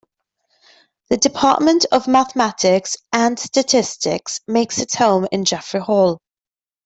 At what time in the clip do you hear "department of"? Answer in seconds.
1.17-2.07